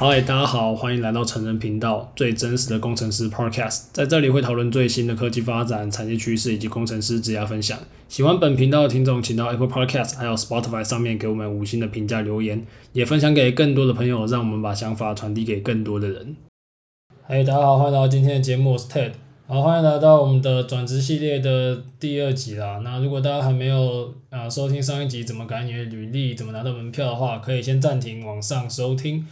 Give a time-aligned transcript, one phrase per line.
[0.00, 7.76] 嗨，大家好，欢迎来到成人频道，最真实的工程师 Podcast，在这里会讨论最新的科技发展、产业趋势以及工程师职业分享。
[8.08, 16.36] 喜欢本频道的听众，请到 Apple Podcast 还有 Spotify 上面给我们五星的评价留言，也分享给更多的朋友，让我们把想法传递给更多的人。
[17.26, 19.10] 嗨，大家好，欢迎来到今天的节目，我是 Ted。
[19.48, 22.82] 好，欢迎来到我们的转职系列的第二集啦。
[22.84, 29.26] 那如果大家还没有呃收听上一集怎么改你的履历、怎么拿到门票的话，可以先暂停往上收听。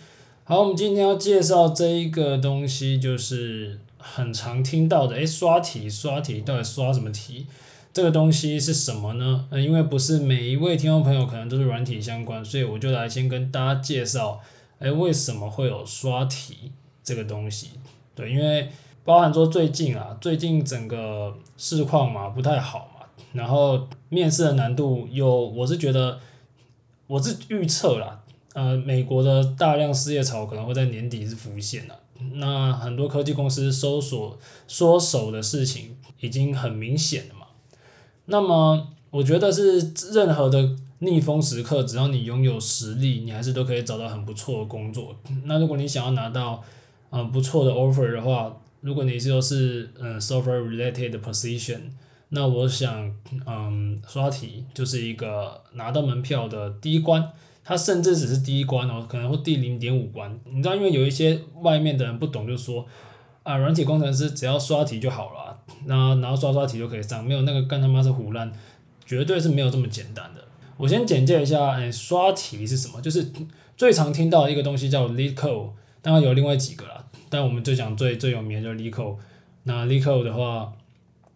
[0.48, 7.48] 好，我们今天要介绍这一个东西，就是很常听到的，诶，刷题，刷题，到底刷什么题？
[7.92, 9.48] 这个东西是什么呢？
[9.50, 14.41] 呃，因为不是每一位听众朋友可能都是软体相关，所以我就来先跟大家介绍，
[14.78, 16.70] 诶，为什么会有刷题
[17.02, 17.70] 这个东西？
[18.14, 18.70] 对，因为
[19.05, 26.20] 包含说最近啊，最近整个市况嘛不太好嘛，然后面试的难度又，我是觉得，
[27.08, 28.22] 我是预测啦，
[28.56, 31.94] 呃，美国的大量失业潮可能会在年底是浮现的，
[32.36, 37.48] 那很多科技公司搜索缩手的事情已经很明显了嘛，
[38.24, 45.14] 那么我觉得是任何的逆风时刻，只要你拥有实力，你还是都可以找到很不错的工作。
[45.44, 46.64] 那如果你想要拿到
[47.10, 51.80] 嗯、不错的 offer 的话，如果你说是嗯 software related position，
[52.30, 53.14] 那我想
[53.46, 57.30] 嗯刷题就是一个拿到门票的第一关，
[57.69, 60.39] 它甚至只是第一关哦，可能会第零点五关。
[60.45, 62.86] 你知道，因为有一些外面的人不懂，就说
[63.42, 68.53] 啊软体工程师只要刷题就好了，那然后刷刷题就可以上，没有那个干他妈是胡乱，
[69.05, 70.45] 绝对是没有这么简单的。
[70.77, 73.00] 我先简介一下，哎，刷题是什么？
[73.00, 73.33] 就是
[73.77, 75.70] 最常听到一个东西叫 LeetCode，
[76.01, 77.05] 当然有另外几个啦。
[77.28, 79.17] 但我们就讲最最有名的就是 LeetCode，
[79.64, 80.73] 那 LeetCode 的话，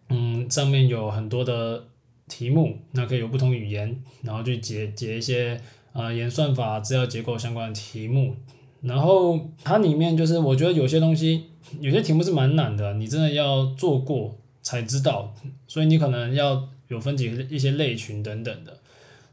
[0.07, 1.83] 嗯，上面有很多的
[2.29, 5.59] 题目，那可以有不同语言，然后去解解一些
[5.93, 8.35] 呃演算法、资料结构相关的题目。
[8.81, 11.45] 然后它里面就是我觉得有些东西，
[11.79, 15.33] 有些题目是蛮难的，你真的要做过才知道，
[15.67, 18.77] 所以你可能要有分几一些类群等等的。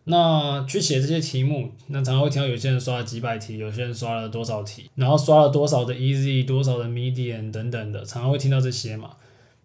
[0.04, 9.12] 那去写这些题目，那常常会听到有些人刷了几百题，有些人刷了多少题，然后刷了多少的 easy，多少的 medium 等等的，常常会听到这些嘛。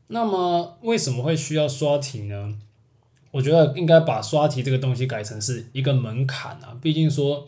[0.08, 2.56] 那么为什么会需要刷题呢？
[3.34, 6.78] 我觉得应该把刷题这个东西改成是一个门槛啊。
[6.82, 7.48] 毕竟说，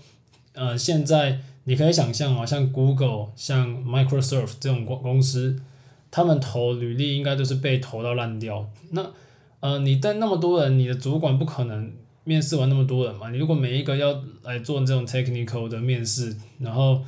[0.53, 5.57] 呃，现在你可以想象啊，像 Google、像 Microsoft 这种公公司，
[6.09, 8.68] 他们投履历应该都是被投到烂掉。
[8.90, 9.12] 那
[9.59, 11.94] 呃，你带那么多人，你的主管不可能。
[12.28, 17.00] 面试完那么多人嘛，你如果每一个要来做这种 technical 的面试，然后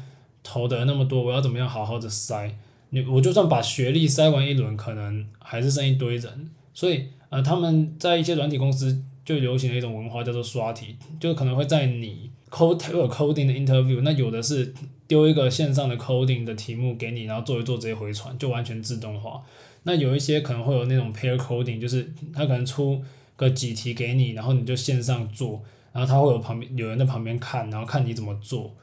[0.44, 2.52] 投的那么多，我要怎么样好好的筛？
[2.92, 6.52] 你我就算把学历筛完一轮，可能还是剩一堆人。
[6.78, 14.72] 所以呃，他们在一些软体公司就流行的一种文化叫做刷题，就可能会在你 code 有 coding 的 interview，那有的是
[15.08, 19.42] 丢一个线上的 coding 的题目给你，然后做一做直接回传，就完全自动化。
[19.84, 23.02] 那有一些可能会有那种 pair coding，就是他可能出。
[23.38, 25.62] 个几题给你，然后你就线上做，
[25.94, 28.76] 然后他会有旁边有人在旁边看，然后看你怎么做。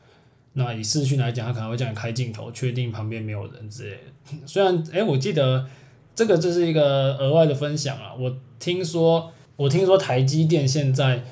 [0.53, 4.37] 那以视讯来讲，他可能会叫你开镜头，确定旁边没有人之类的。
[4.47, 5.69] 虽然，诶，我记得
[6.15, 8.13] 这个就是一个额外的分享啊。
[8.19, 11.23] 我听说，我听说台积电现在，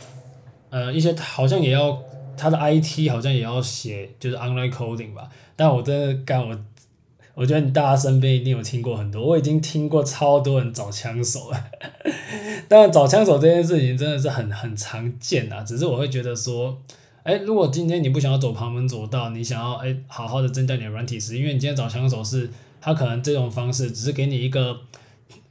[0.70, 2.02] 呃，一些好像也要
[2.36, 5.28] 它的 IT 好像也要写，就是 online coding 吧。
[5.54, 6.58] 但我真的干我。
[7.34, 11.64] 我觉得你大家身边一定有听过很多，我已经听过超多人找枪手了。
[12.68, 15.62] 当然，找枪手这件事情真的是很很常见啊。
[15.62, 16.78] 只是我会觉得说，
[17.22, 22.50] 哎，如果今天你不想要走旁门左道，你想要哎好好的增加你的软体时，因为你今天找枪手是，
[22.82, 24.80] 他可能这种方式只是给你一个。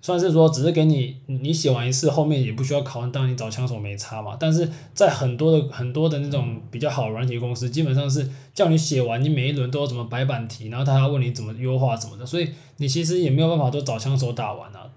[0.04, 4.36] 算是说，只是给你你写完一次，后面也不需要考，当你找枪手没差嘛。
[4.40, 14.90] 但是在很多的很多的那种比较好软体公司，基本上是叫你写完，你每一轮都要怎么白板题，然后他问你怎么优化什么的，所以你其实也没有办法都找枪手打完啊。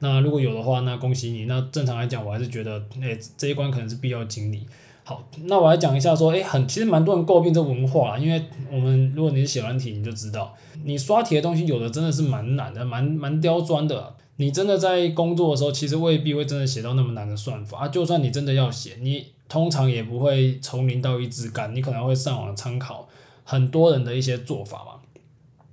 [0.00, 1.44] 那如果有的话，那恭喜你。
[1.44, 4.66] 那正常来讲，我还是觉得，哎，这一关可能是必要经历。
[5.04, 8.40] 好，那我来讲一下说，哎，很其实蛮多人诟病这文化，因为
[8.70, 10.54] 我们如果你写软体，你就知道，
[10.84, 14.14] 你刷题的东西有的真的是蛮难的，蛮蛮刁钻的。
[14.36, 17.88] 你真的在工作的时候，其实未必会真的写到那么难的算法啊。
[17.88, 23.08] 就算你真的要写，你通常也不会从零到一直干，你可能会上网参考
[23.44, 24.92] 很多人的一些做法嘛。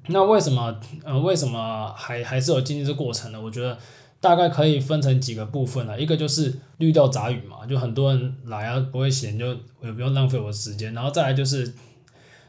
[0.08, 3.40] 那为什么呃为什么还还是有经历这过程呢？
[3.40, 3.78] 我觉得
[4.22, 5.98] 大概可以分成几个部分啊。
[5.98, 9.48] 一个就是滤掉杂语嘛，就很多人来啊不会写，就
[9.84, 10.94] 也不用浪费我的时间。
[10.94, 11.74] 然后再来就是。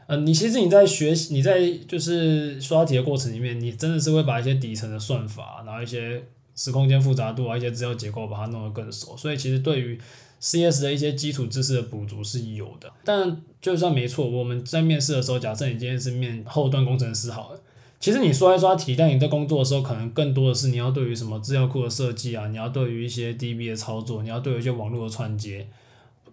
[0.07, 6.21] 呃，你其实你在学习，你在就是刷题的过程里面，你真的是会把一些底层的算法，然后一些
[6.53, 9.15] 时空间复杂度啊，一些资料结构把它弄得更熟。
[9.15, 9.97] 所以其实对于
[10.41, 12.91] CS 的一些基础知识的补足是有的。
[13.05, 17.61] 但就算没错，我们在面试的时候，假设你今天是面后端工程师好了，
[18.01, 25.67] 其实你刷一刷题，但你在工作的时候，可能更多的是你要对于什么资料库的设计啊，你要对于一些 DB 的操作，你要对于一些网络的串接。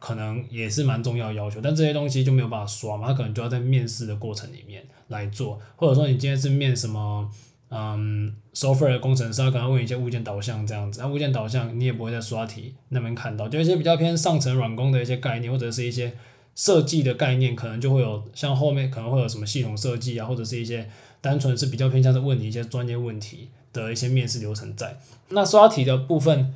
[0.00, 7.28] 可能也是蛮重要要求，但这些东西就没有办法刷嘛，他可能就要在面试的过程里面来做，或者说你今天是面什么，
[7.68, 16.12] 嗯，software 的工程师，他可能问一些物件导向这样子，那物件导向你也不会在刷题那边看到，就一些比较偏上层软工的一些概念，或者是一些
[16.54, 20.88] 设计的概念，可能就会有像后面可能会有什么系统设计啊，或者是一些
[21.20, 24.98] 单纯是比较偏向是问你一些专业问题的一些面试流程在，
[25.30, 26.54] 那刷题的部分。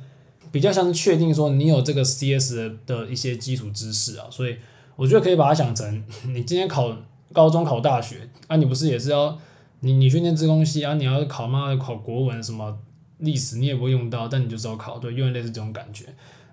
[0.51, 4.55] 比较像是确定说你有这个 CS 的一些基础知识啊，所以
[4.95, 6.95] 我觉得可以把它想成，你今天考
[7.31, 9.35] 高中考大学啊，你不是也是要
[9.79, 12.77] 你你去念资工系啊，你要考嘛考国文什么
[13.17, 16.05] 历史你也不会用到，但你就是要考，对，有点类似这种感觉。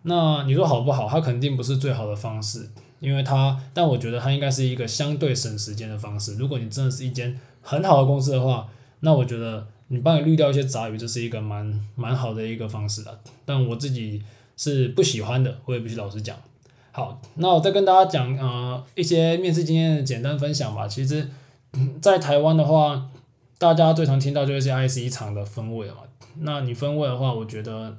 [0.04, 1.06] 那你说好不好？
[1.06, 2.70] 它肯定不是最好的方式，
[3.00, 6.36] 因为它，但我觉得它应该是一个相对省时间的方式。
[6.36, 8.68] 如果你真的是一间很好的公司的话，
[9.00, 9.66] 那我觉得。
[9.92, 14.22] 你帮你滤掉一些杂鱼，这是一个蛮蛮好的一个方式的，但我自己
[14.56, 16.36] 是不喜欢的，我也必须老实讲。
[16.92, 20.86] 好，那我再跟大家讲呃一些面试经验的简单分享吧。
[20.86, 21.28] 其实，
[22.00, 23.10] 在台湾的话，
[23.58, 25.96] 大家最常听到就是 IC 厂的分位嘛。
[26.38, 27.98] 那你分位的话，我觉得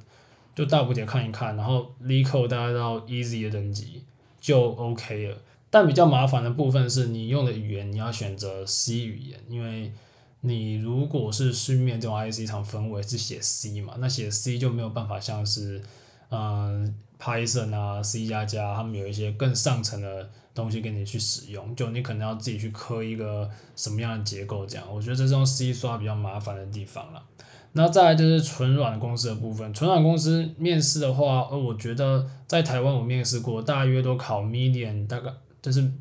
[0.55, 4.01] 就大补帖看一看，然后 l e c o 大概到 Easy 的等级
[4.39, 5.35] 就 OK 了。
[5.71, 9.91] 但比较麻烦的部分是你用的语言，你要选择 C 语言，因为
[10.41, 15.81] 你如果是训练这种 IC 厂分位是写 C 嘛，那写 C 就没有办法像是，
[16.29, 27.23] 嗯，Python 啊、C 加加，他们有一些更上层的东西给你去使用，就你可能要自己去刻一个什么样的结构这样，我觉得这种 C 刷比较麻烦的地方了。
[27.73, 35.91] 那再来就是纯软公司的部分，纯软公司面试的话，呃，我觉得在台湾我面试过，大约都考 Medium，大概就是。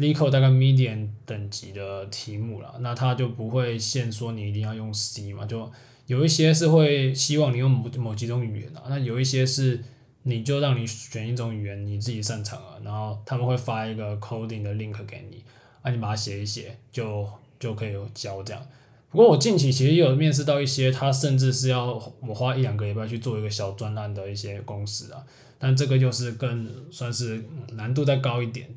[0.00, 5.68] l e c o 大概 medium 等级的题目了，那他就不会限说你一定要用 C 嘛，就
[6.06, 9.82] 有一些是会希望你用某某几种语言啊，那有一些是
[10.22, 15.42] 你就让你选一种语言你自己擅长啊，然后他们会发一个 coding 的 link 给你，
[15.82, 17.28] 啊你把它写一写就
[17.58, 18.64] 就可以交这样。
[19.10, 25.26] 不过我近期其实也有面试到一些，他甚至是要我花一两个礼拜去做一个小专栏的一些公司啊，
[25.58, 28.68] 但这个就是更算是难度再高一点，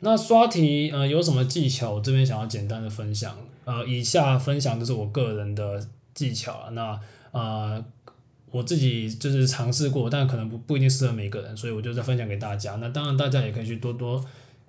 [0.00, 1.92] 那刷题呃有什么技巧？
[1.92, 3.34] 我这边想要简单的分享，
[3.64, 6.68] 呃，以下分享就是我个人的技巧。
[6.72, 7.00] 那
[7.32, 7.82] 呃
[8.50, 12.76] 我自己就是尝试过，但可能不不一定适合每个人，所以我就再分享给大家。
[12.76, 14.22] 那当然大家也可以去多多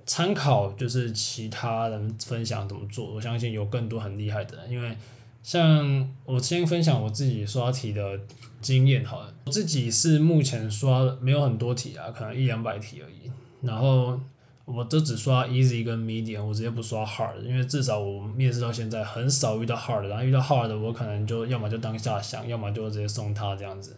[0.06, 3.14] 参考，就是其他人分享怎么做。
[3.14, 4.98] 我相信有更多很厉害的人，因为
[5.44, 8.20] 像我先分享我自己刷题的
[8.62, 13.30] 经验好了，我自己是目前刷没有很多题啊，可能一两百题而已，
[13.62, 14.18] 然后。
[14.68, 23.96] 我都只刷 easy 跟 medium，我直接不刷 hard，因为至少我面试到现在很少遇到 hard，然后遇到 hard 的我可能就要么就当下想，要么就直接送他这样子。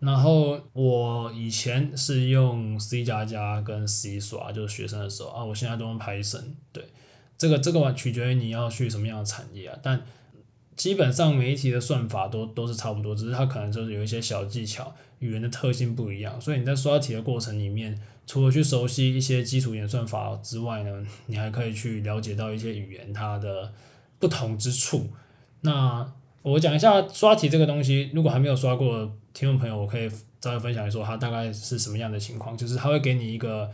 [0.00, 6.42] 然后我以前是用 C 加加跟 C 刷，就是学生的时候啊，我现在都用 Python。
[6.72, 6.84] 对，
[7.38, 10.02] 这个这个完取决于你要去什么样的产业啊，但
[10.76, 17.98] 基本上每一题的算法都都是差不多，只是它可能就是有一些小技巧，语言的特性不一样，所以你在刷题的过程里面。
[18.24, 23.72] 除了去熟悉一些基础演算法之外呢，你还可以去了解到一些语言它的
[24.20, 25.10] 不同之处。
[25.62, 26.08] 那
[26.42, 32.56] 我讲一下刷题这个东西，如果还没有刷过听众朋友，我可以再分享一说它大概是什么样的情况。
[32.56, 33.68] 就是它会给你一个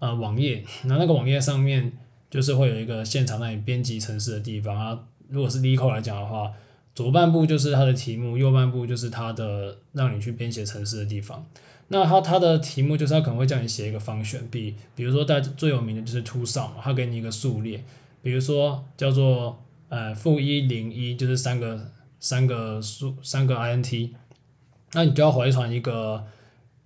[0.00, 1.92] 呃网页，那那个网页上面
[2.28, 4.98] 就是会有一个现场让你编辑程式的地方啊。
[5.28, 6.52] 如果是 l e c o 来讲的话，
[6.94, 11.46] 左半部就是它的题目，右半部就是它的让你去编写程式的地方。
[11.88, 17.84] 那它它的题目就是它可能会叫你写一个方选 B，比如说大家最有名的就是 toSum，它给你一个数列，
[18.22, 24.10] 比如说叫做呃负一零一，就是三个三个数三个 int，
[24.92, 26.24] 那你就要回传一个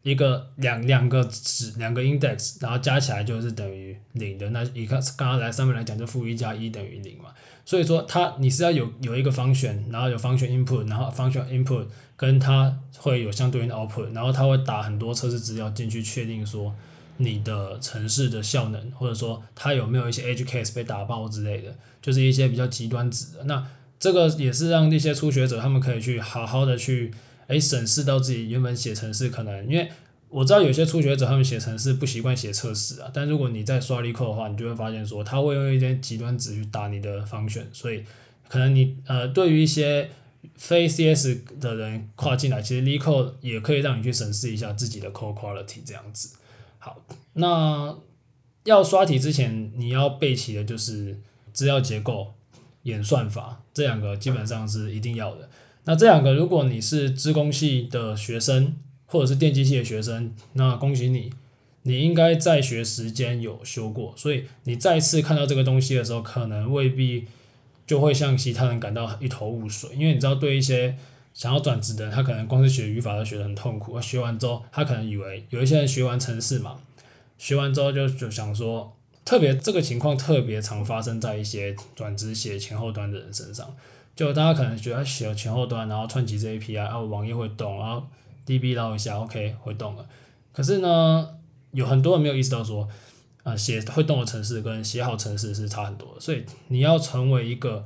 [0.07, 4.49] 一个两两个值两个 index，然后加起来就是等于零的。
[4.51, 7.31] 那你看刚刚来上面来讲就负一加一等于零嘛，
[7.65, 11.87] 所以说它你是要有有一个 function，然后有 function input，然后 function input。
[12.19, 16.75] 跟它会有相对应的 output，然后它会打很多测试资料进去，确定说
[17.19, 23.45] 你的程式的效能，或者说它有没有一些 edge case 被打爆之类的，就是一些比较极端值的。
[23.45, 23.67] 那
[24.01, 27.13] 这个也是让一些初学者他们可以去好好的去
[27.49, 29.89] 诶审视到自己原本写程式可能，因为
[30.29, 38.05] 我知道有些初学者他们写程式不习惯写测试啊，但如果你在刷 Leeco 的话，你就会发现说他会用一些极端值去打你的 function，所以
[38.49, 40.11] 可能你呃对于一些
[40.57, 46.37] 非 CS 的人跨进来，其实 Leeco 也可以让你去审视一下自己的 code quality 这样子。
[46.79, 47.01] 好，
[47.35, 47.97] 那
[48.65, 51.21] 要刷题之前，你要背齐的就是
[51.53, 52.35] 资料结构、
[52.83, 55.49] 演算法这两个，基本上是一定要的。
[55.87, 58.75] 那这两个，如果你是资工系的学生
[59.07, 61.33] 或者是电机系的学生，那恭喜你，
[61.83, 67.27] 你应该在学时间有修过，所以你再次看到这个东西的时候，可能未必
[67.87, 70.97] 就会像其他人感到一头雾水，因为你知道，对一些
[71.33, 76.79] 想要转职的人，他可能光是学语法都学得很痛苦，学完之后，他可能以为有一些人学完程式嘛。
[77.39, 83.77] 学完之后就就想说，特别这个情况特别常发生在一些转职写前后端的人身上。
[84.17, 88.03] 就大家可能觉得写了前后端，然后串起这 API，然后网页会动，然后
[88.45, 90.05] DB 捞一下，OK 会动了。
[90.53, 91.29] 可是呢，
[91.71, 92.89] 有很多人没有意识到说，
[93.45, 96.17] 呃，写会动的程式跟写好程式是差很多。
[96.19, 97.85] 所以你要成为一个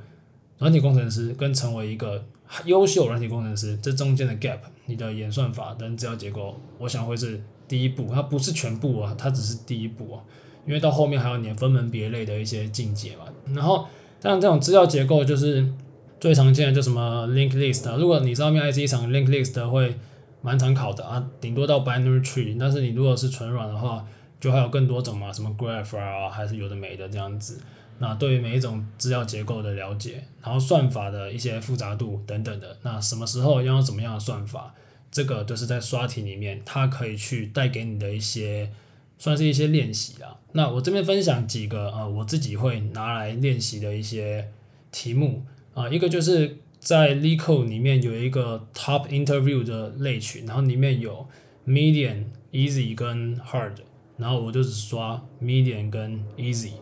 [0.59, 2.25] 软体工程师，跟成为一个
[2.65, 7.43] 优秀软体工程师，这中间的 gap，你的演算法跟资料结构，我想会是。
[7.71, 10.21] 第一步，它不是全部啊，它只是第一步啊，
[10.67, 13.27] 因为到后面还有你分门别类的一些境界嘛。
[13.55, 13.87] 然后
[14.21, 15.73] 像这种资料结构，就是
[16.21, 17.97] 最常见的，就什么 link list，。
[17.97, 19.97] 如果你上面 IC 场 link list 会
[20.43, 22.57] 蛮常考的啊，顶多到 binary tree。
[22.61, 24.07] 但是你如果是纯软的话，
[24.39, 27.59] 就还有更多种嘛，什么 graph 啊，还是有的没的这样子。
[27.99, 34.75] 那对于每一种资料结构的了解，然后算法的一些复杂度等等的，那什么时候要用什么样的算法？
[35.11, 38.71] 这个都是在刷题里面，它可以去带给你的一些，
[39.19, 40.37] 算是一些练习啊。
[40.53, 44.49] 那我这边分享几个呃，我自己会拿来练习的一些
[44.93, 45.43] 题目
[45.81, 51.27] 啊，一个就是在 LeetCode 里面有一个 Top Interview 的类群，然后里面有
[51.67, 53.77] Medium、Easy 跟 Hard，
[54.17, 56.73] 然后我就只刷 Medium 跟 Easy，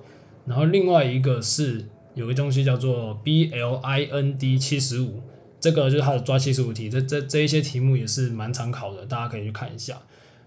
[0.46, 5.22] 然后另外一个是有个东西叫做 BLIND 七十五。
[5.60, 10.00] 这个就是它的抓七十五题，这这这一些题目也是蛮常考的，大家可以去看一下。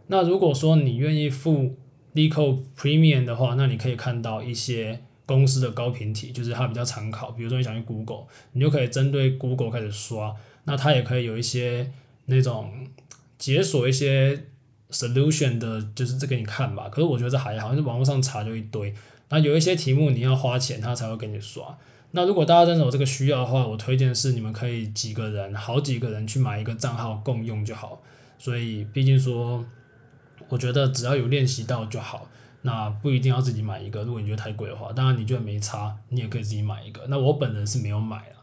[0.07, 1.75] 那如果说你愿意付
[2.15, 7.31] LeetCode Premium 的话，那你可以看到一些公司的高频题，就是它比较常考。
[7.31, 10.35] 比如说你想去 Google，你就可以针对 Google 开始刷。
[10.65, 11.91] 那它也可以有一些
[12.25, 12.71] 那种
[13.39, 14.45] 解锁一些
[14.91, 16.87] solution 的，就是这给你看吧。
[16.89, 18.93] 可是我觉得这还好，就网络上查就一堆。
[19.29, 21.77] 那有一些题目你要花钱，它才会给你刷。
[22.11, 28.03] 那如果大家真的有这个需要的话，我推荐是你们可以几个人，好几个人去买一个账号共用就好。
[28.37, 29.63] 所以毕竟说，
[30.49, 32.27] 我觉得只要有练习到就好，
[32.61, 34.03] 那不一定要自己买一个。
[34.03, 37.05] 如果你觉得太贵的话，当然你觉得没差，你也可以自己买一个。
[37.07, 38.35] 那我本人是没有买了。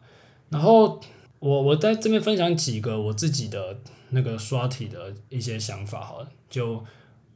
[0.48, 1.00] 然后
[1.38, 3.78] 我我在这边分享几个我自己的
[4.10, 6.26] 那个刷题的一些想法好。
[6.48, 6.84] 就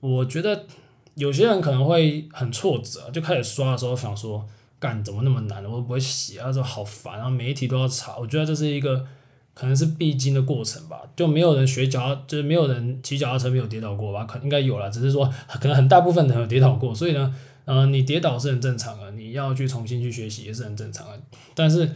[0.01, 0.67] 我觉得
[1.15, 4.47] 有些人可能会很挫折，就开始刷的时候想说。
[4.83, 5.65] 干怎么那么难？
[5.65, 8.17] 我都不会写，啊说好烦，然后每一题都要查。
[8.17, 9.07] 我觉得这是一个
[9.55, 11.03] 可能是必经的过程吧。
[11.15, 14.25] 就没有人学脚，就是没有人骑脚踏车没有跌倒过吧？
[14.25, 15.25] 可应该有啦，只是说
[15.61, 16.95] 可能很大部分人有跌倒过。
[16.95, 21.21] 所以呢，呃，你跌倒是很正常的，你要去重新去学习也是很正常的。
[21.55, 21.91] 但是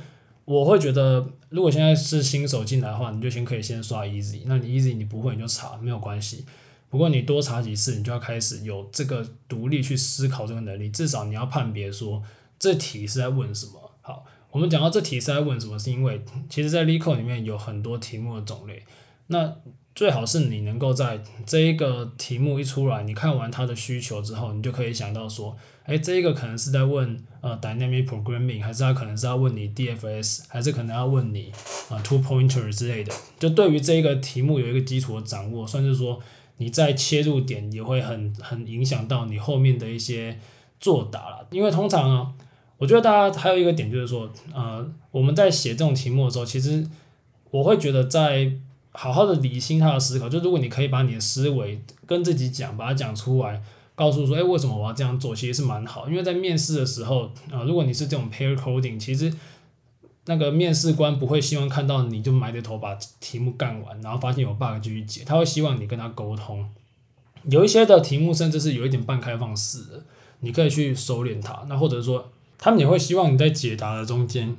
[0.45, 4.43] 我会觉得，如果现在是新手进来的话，你就先可以先刷 easy。
[4.47, 6.45] 那你 easy 你不会你就查没有关系。
[6.89, 10.89] 不过你多查几次，你就要开始有这个独立去思考这个能力。
[10.89, 12.23] 至少你要判别说。
[12.59, 13.91] 这题是在问什么？
[14.01, 14.25] 好，
[14.57, 18.83] 我们讲到这题是在问什么，是因为其实，在 LeetCode 里面有很多题目的种类。
[19.27, 19.55] 那
[19.95, 31.53] 最好是你能够在这一个题目一出来，你看完它的需求之后，你就可以想到说，哎，这一个可能是在问呃 Dynamic Programming，还是它可能是要问你 DFS，还是可能要问你
[31.91, 33.13] 啊、呃、Two Pointer 之类的。
[33.39, 36.19] 就对于这一个题目有一个基础的掌握，算是说
[36.57, 40.41] 你在切入点也会很很影响到你后面的一些
[40.81, 41.47] 作答了。
[41.51, 42.33] 因为通常啊。
[42.79, 46.87] 我觉得大家还有一个点就是说，呃，我们在写这种题目的时候，其实
[47.51, 48.53] 我会觉得在
[48.93, 50.29] 好好的理清他的思考。
[50.29, 53.63] 就如果你可以把你的思维跟自己讲，把它讲出来，
[53.95, 56.07] 告诉说，哎，为什么我要这样做，其实是蛮好。
[56.07, 59.33] 因为在面试的时候，呃，如果你是这种 pair coding，其实
[60.27, 65.23] 那个面试官不会希望看到你就埋着头把题目干完，然后发现有 bug 继续解。
[65.25, 66.69] 他会希望你跟他沟通。
[67.49, 70.05] 有一些的题目甚至是有一点半开放式的，
[70.41, 71.65] 你可以去收敛它。
[71.69, 72.31] 那或者说。
[72.59, 74.57] 他们也会希望你在解答的中间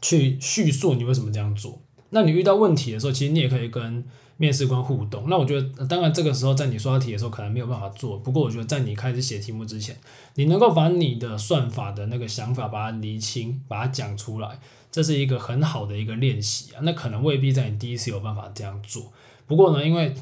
[0.00, 1.80] 去叙述你为什么这样做。
[2.10, 4.04] 那你遇到问题的时候，其实你也可以跟
[4.36, 5.24] 面试官互动。
[5.28, 8.16] 那我觉得，当然这个时候在你刷题的时候可能没有办法做。
[8.18, 9.96] 不过我觉得在你开始写题目之前，
[10.34, 14.60] 你能够把你的算法的那个想法把它厘清，把它讲出来，
[14.92, 16.80] 这是一个很好的一个练习啊。
[16.82, 19.12] 那可能未必在你第一次有办法这样做。
[19.46, 20.14] 不过呢，因为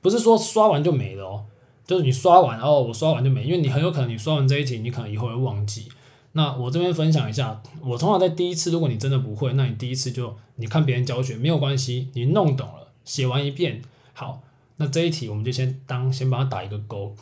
[0.00, 1.44] 不是说刷完就没了哦，
[1.86, 5.88] 就是你刷完哦，我刷完就没，因为你很有可能你刷完这一题，你可能以后会忘记。
[6.32, 13.82] 那我这边分享一下，我通常在第一次，如果你真的不会，那你第一次就你看别人教学没有关系，你弄懂了，写完一遍，
[14.12, 14.42] 好，
[14.76, 17.14] 那这一题我们就先当先帮他打一个勾。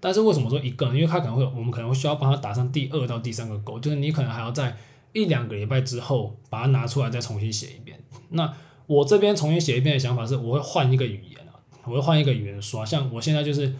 [0.00, 0.86] 但是为什么说一个？
[0.88, 4.76] 因为他可能会，我们可能会需要帮他打上第二到第三个勾，就是你可能还要在
[5.12, 7.98] 一两个礼拜之后把它拿出来再重新写一遍。
[8.30, 8.52] 那
[8.86, 12.84] 我这边重新写一遍的想法是，我会换一个语言啊，我会换一个语言说。
[12.84, 13.74] 像我现在就是，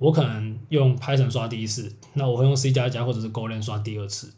[0.00, 4.32] 我可能用 Python 刷第一次，那我会用 C 加加或者是 g o l a n 刷第二次。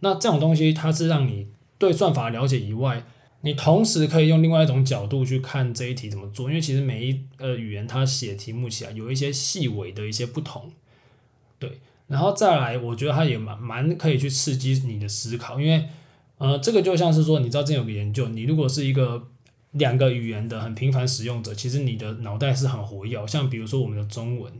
[0.00, 1.46] 那这种东西它是让你
[1.78, 3.04] 对算法了解以外，
[3.42, 10.70] 你同时可以用另外一种角度去看这一题怎么做，因为其实每一个语言它写题目起来有一些细微的一些不同，
[11.58, 15.88] 对，然后再来，我觉得它也蛮蛮可以去刺激你的思考，因为
[16.38, 19.28] 呃，这个就像是说，你知道，这有个研究，你如果是一个
[19.72, 24.52] 两个语言的很频繁使用者，其实你的脑袋是很活跃，像比如说我们的中文，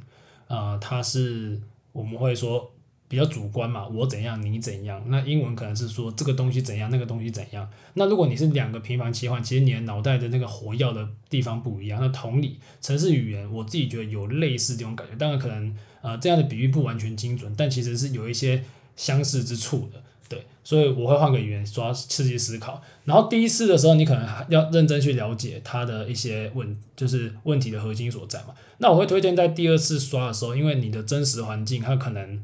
[0.50, 1.58] 呃，它是
[1.92, 2.70] 我们会说。
[3.10, 5.02] 比较主观嘛，我怎样你怎样。
[5.08, 7.68] 那英文可能是说这个东西怎样，那个东西怎样。
[7.94, 12.00] 那如果你是两个频繁切换，其实你的脑袋的那个活跃的地方不一样。
[12.00, 18.62] 那同理，城市语言我自己觉得有类似这种感觉，当然可能呃这样的比喻不完全精准，但其实是有一些
[18.94, 20.00] 相似之处的。
[20.30, 22.80] 对，所以我会换个语言刷刺激思考。
[23.04, 28.54] 然后第一次的时候，你可能要认真去了解它的一些问，就是问题的核心所在嘛。
[28.78, 32.40] 那我会推荐在第二次刷的时候，因为你的真实环境它可能。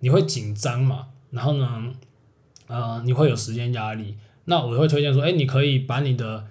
[0.00, 1.06] 你会紧张嘛？
[1.30, 1.90] 然后呢，
[2.66, 4.14] 呃，你会有时间压力。
[4.44, 6.44] 那我会推荐说，哎，你可以把你的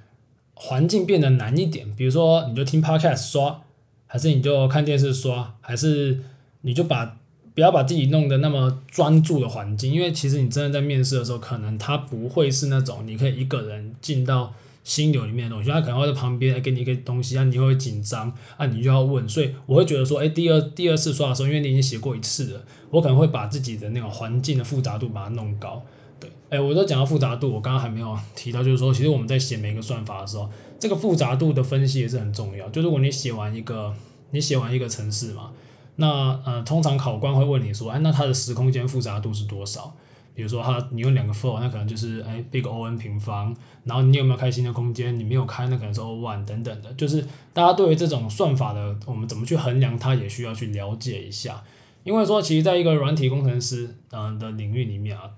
[0.56, 1.96] 环境变得难一点。
[1.96, 3.62] 比如说，你就听 Podcast 刷，
[4.08, 6.22] 还是你就看电视刷，还是
[6.62, 7.20] 你就把
[7.56, 9.92] 不要把自己弄得那么专注的环境。
[9.92, 14.54] 因为其实你真的在面试的时候，可能他不会是那种你可以一个人进到。
[14.86, 25.84] 心流里面的东西，他可能会在旁边给你一个东西，啊，你会紧张，啊，你就要问，所以我会觉得说，哎，第二第二次刷的时候，因为你已经写过一次了，我可能会把自己的那种环境的复杂度把它弄高，
[26.20, 30.48] 对，哎，我都讲到复杂度，我刚刚还没有提到，就是说，其实我们在写每一个算法的时候，
[30.80, 32.70] 这个复杂度的分析也是很重要。
[32.70, 33.92] 就如果你写完一个，
[34.30, 35.50] 你写完一个程式嘛，
[35.98, 39.96] 那呃，通常考官会问你说，哎，那它的时空间复杂度是多少？
[40.34, 45.18] 比如说它，你用两个 for，那可能就是哎，big O n 平方，然后你有没有开新的空间？
[45.18, 46.94] 你没有开，那可能是 O one 等等的。
[46.96, 51.64] 就是大家对于这种算法的，我们怎么去衡量它，也需要去了解一下。
[52.04, 55.32] 因为说，其实在一个软体工程师嗯的领域里面啊，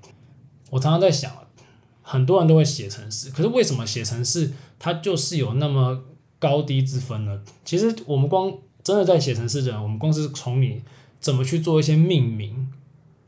[0.72, 1.32] 我常常在想，
[2.02, 6.02] 很多人都会写程式，可是为什么写程式它就是有那么
[6.40, 7.42] 高低之分呢？
[7.64, 8.52] 其实我们光
[8.88, 10.82] 真的在写程式的人，我们光是从你
[11.20, 12.70] 怎么去做一些命名。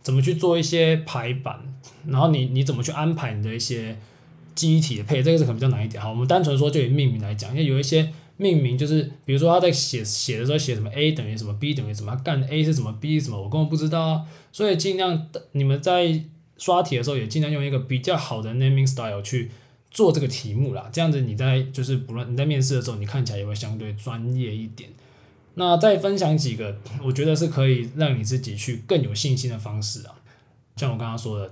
[0.01, 1.59] 怎么去做一些排版，
[2.07, 3.97] 然后你你怎么去安排你的一些
[4.55, 6.01] 记忆体的配，这个是可能比较难一点。
[6.01, 14.25] 好，我们单纯说就以命名来讲，因为有一些命名就是，比如说他在写写的时候写什么 a 等于什么 b 等于什么，干 a 是什么 b 是什么，我根本不知道啊。
[14.53, 16.23] 所以尽量你们在
[16.57, 19.51] 刷题的时候也尽量用一个比较好的 naming style 去
[19.91, 24.89] 做这个题目啦，这样子你在就是不论你在面试的时候，你看起来也会相对专业一点。
[25.59, 30.15] 那再分享几个，我觉得是可以让你自己去更有信心的方式啊。
[30.77, 31.51] 像我刚刚说的，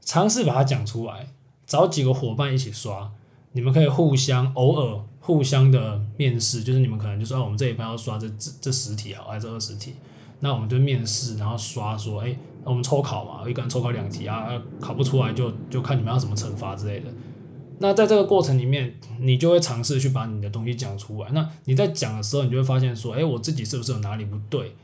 [0.00, 1.28] 尝试把它讲出来，
[1.66, 3.12] 找几个伙伴一起刷，
[3.52, 9.96] 你们可以互相偶尔互相的面试，就是你们可能就说，我们这一班要刷这这这十题啊，还是二十题，
[10.40, 14.48] 那我们就面试，然后刷说，哎，我们抽考嘛，一个人抽考两题啊，
[14.80, 17.10] 考不出来就就看你们要怎么惩罚之类的。
[17.78, 21.30] 那在这个过程里面，你就会尝试去把你的东西讲出来。
[21.32, 24.74] 那你在讲的时候，你就会发现说，哎，我自己是不是有哪里不对？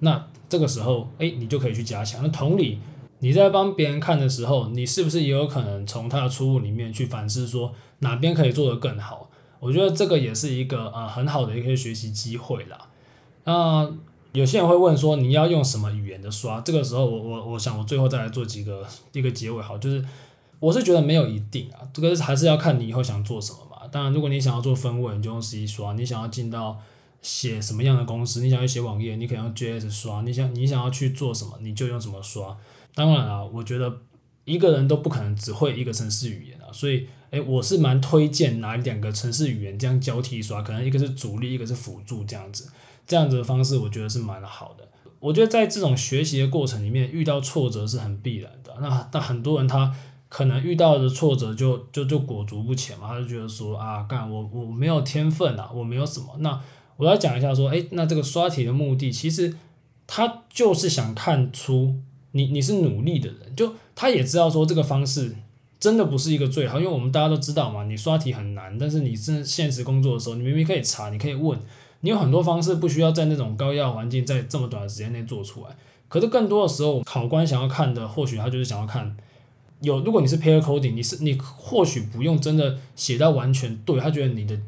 [0.00, 2.20] 那这个时候，哎，你就可以去加强。
[2.22, 2.80] 那同理，
[3.20, 9.30] 你在帮别人看的时候，你是不是也有可能从他的错误里面去反思，说哪边可以做得更好？
[9.60, 12.88] 我觉得这个也是一个呃很好的一个学习机会啦。
[13.44, 13.88] 那
[14.32, 16.60] 有些人会问说，你要用什么语言的刷？
[16.62, 20.04] 这个时候，我我我想我最后再来做几个一个结尾，好，就是。
[20.60, 23.88] 我是觉得没有一定啊，这个还是要看你以后想做什么嘛。
[23.90, 26.78] 当然，如果你想要做分位，你就用 C 刷；你想要进到
[27.22, 30.20] 写什么样的公司，你想要写网页，你可以用 JS 刷。
[30.20, 32.56] 你想你想要去做什么，你就用什么刷。
[32.94, 34.02] 当然啊，我觉得
[34.44, 42.70] 一个人都不可能只会一个程式语言啊，所以诶，我是蛮推荐拿两个程式语言这样交替刷，可能一个是主力，一个是辅助这样子，
[43.06, 44.86] 这样子的方式我觉得是蛮好的。
[45.20, 48.76] 我觉得在这种学习的过程里面，遇到挫折是很必然的。
[48.80, 49.94] 那那很多人他。
[50.30, 56.28] 可能遇到的挫折就就就裹足不前嘛，他就觉得说啊，干我我没有天分啊，我没有什么。
[56.38, 56.58] 那
[56.96, 59.56] 我要讲一下说，诶，那这个刷题的目的，其实
[60.06, 61.96] 他就是想看出
[62.30, 65.34] 你你是努力的人，就他也知道说这个方式
[65.80, 71.58] 真的不是一个最好，因为我们大家都知道嘛，你刷题很难，但是你真现实工作的时候，你明明可以查，你可以问，
[72.02, 75.76] 你有很多方式不需要在那种高压环境在这么短的时间内做出来。
[76.08, 79.16] 可是更多的时候，考官想要看的，或许他就是想要看
[79.82, 84.58] 有，如果你是 pair coding，你是你或许不用真的写到完全对，他觉得你的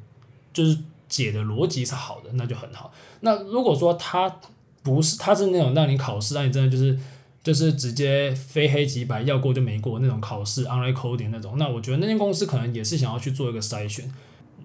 [0.53, 2.93] 就是解的逻辑是好的，那就很好。
[3.21, 4.41] 那如果说他
[4.83, 6.99] 不是，他是那种让你考试，让你真的就是。
[7.45, 11.59] 就是直接非黑即白，要过就没过那种考试，online coding 那种。
[11.59, 14.09] 那我觉得那间公司可能也是想要去做一个筛选。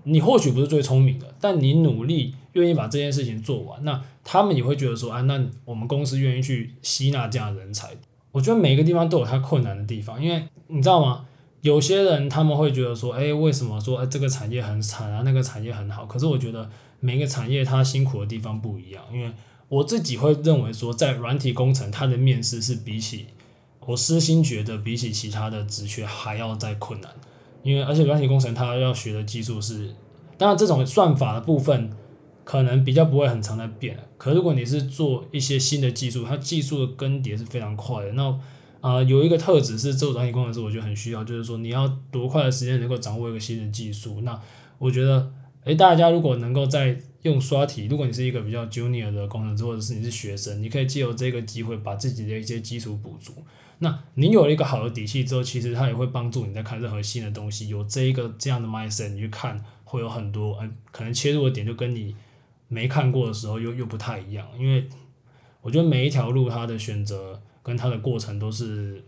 [0.03, 7.95] 你或许不是最聪明的，但你努力愿意把这件事情做完，那他们也会觉得说，啊，那我们公司愿意去吸纳这样的人才。
[8.38, 11.26] 我觉得每个地方都有它困难的地方，因为你知道吗？
[11.62, 16.06] 有些人他们会觉得说，哎，为什么说，这个产业很惨啊，那个产业很好？
[16.06, 16.69] 可是我觉得
[17.00, 19.32] 每个产业它辛苦的地方不一样，因为。
[19.69, 23.26] 我自己会认为说，在软体工程，它的面试是比起
[23.86, 27.12] 我私心觉得比起其他的职缺还要再困难，
[27.63, 29.93] 因为而且软体工程它要学的技术是，
[30.38, 31.89] 当然这种算法的部分
[32.47, 38.13] 可能比较不会很常在变，可如果你是做一些新的技术，它技术的更迭是非常快的。
[38.13, 38.39] 那
[38.79, 44.21] 啊、有一个特质是做软体工程师，我觉得很需要，就是说你要多快的时间能够掌握一个新的技术。
[44.21, 44.39] 那
[44.77, 45.29] 我觉得，
[45.65, 53.33] 诶，大家如果能够在用刷题，如果你是一个比较 junior 的工程师，或者是你是学生，你可以借由这个机会把自己的一些基础补足。
[53.79, 57.67] 那你有了一个好的底气之后，其实它也会帮助你在看任何新的东西。
[57.67, 62.15] 有这一个这样的 mindset，你去看会有很多，嗯，可能切入的点就跟你
[62.67, 64.47] 没看过的时候又又不太一样。
[64.58, 64.88] 因为
[65.62, 69.03] 我觉得每一条路它的选择跟它的过程都是，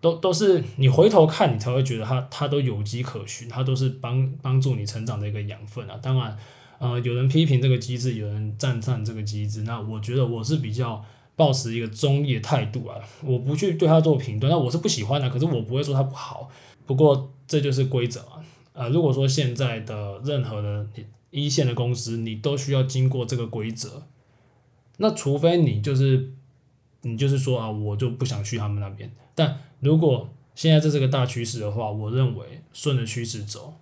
[0.00, 5.98] 都都是你回头看你才会觉得它它都有迹可循，它都是帮帮助你成长的一个养分啊。
[6.02, 6.36] 当然。
[6.80, 9.62] 呃，有人批评这个机制，有人赞赞这个机制。
[9.62, 11.02] 那我觉得我是比较
[11.36, 14.50] 抱持一个中立的态度啊，我不去对他做评断。
[14.50, 16.50] 那我是不喜欢的，可是我不会说他不好。
[16.84, 18.42] 不过这就是规则啊。
[18.72, 20.84] 呃，如果说现在的任何的
[21.34, 24.06] 一线的公司，你都需要经过这个规则，
[24.98, 26.32] 那除非你就是
[27.02, 29.10] 你就是说啊，我就不想去他们那边。
[29.34, 33.74] 但如果现在这是个大趋势的话，我认为顺着趋势走。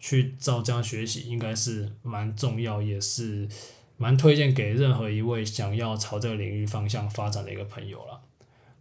[0.00, 3.48] 去照这样学习应该是蛮重要，也是
[3.96, 8.20] 蛮推荐给任何一位想要朝这个领域方向发展的一个朋友了。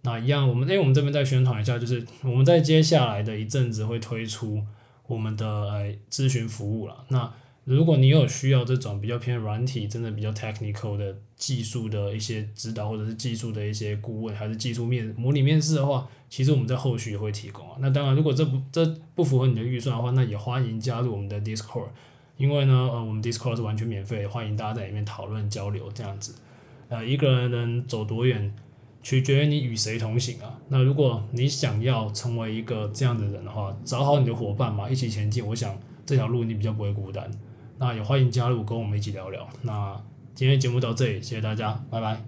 [0.04, 4.62] 那一样，我们诶，我们这边再宣传一下，就是我们在接下来的一阵子会推出
[5.08, 7.04] 我们的呃咨询服务了。
[7.08, 7.34] 那
[7.68, 17.76] 如果你有需要这种比较偏软体，真的比较 technical 的技术的一些指导，或者是技术的一些顾问，还是技术面模拟面试的话，其实我们在后续也会提供啊。
[17.82, 21.90] 那当然，如果这不这不符合你的预算的话，那也欢迎加入我们的 Discord，
[22.38, 26.36] 因为呢，呃，我们 Discord 是完全免费，欢迎大家在里面讨论交流这样子。
[26.88, 28.56] 呃，一个人能走多远，
[29.04, 30.58] 取决于你与谁同行啊。
[30.70, 35.46] 那如果你想要成为一个这样的人的话，找好你的伙伴嘛，一起前进。
[35.46, 37.30] 我想这条路你比较不会孤单。
[37.80, 39.48] 那也欢迎加入，跟我们一起聊聊。
[39.62, 40.00] 那
[40.34, 42.22] 今天节目到这里，谢谢大家，拜拜。